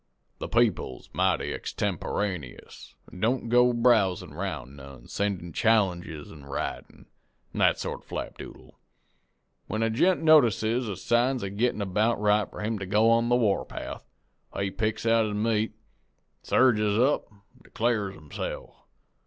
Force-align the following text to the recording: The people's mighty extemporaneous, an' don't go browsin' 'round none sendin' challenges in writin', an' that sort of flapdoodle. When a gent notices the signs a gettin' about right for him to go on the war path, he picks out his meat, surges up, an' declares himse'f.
The 0.39 0.49
people's 0.49 1.11
mighty 1.13 1.53
extemporaneous, 1.53 2.95
an' 3.11 3.19
don't 3.19 3.49
go 3.49 3.71
browsin' 3.71 4.33
'round 4.33 4.75
none 4.75 5.07
sendin' 5.07 5.53
challenges 5.53 6.31
in 6.31 6.43
writin', 6.43 7.05
an' 7.53 7.59
that 7.59 7.77
sort 7.77 8.01
of 8.01 8.07
flapdoodle. 8.07 8.71
When 9.67 9.83
a 9.83 9.91
gent 9.91 10.23
notices 10.23 10.87
the 10.87 10.95
signs 10.97 11.43
a 11.43 11.51
gettin' 11.51 11.83
about 11.83 12.19
right 12.19 12.49
for 12.49 12.61
him 12.61 12.79
to 12.79 12.87
go 12.87 13.11
on 13.11 13.29
the 13.29 13.35
war 13.35 13.63
path, 13.63 14.03
he 14.59 14.71
picks 14.71 15.05
out 15.05 15.25
his 15.27 15.35
meat, 15.35 15.75
surges 16.41 16.97
up, 16.97 17.31
an' 17.31 17.41
declares 17.63 18.15
himse'f. 18.15 18.71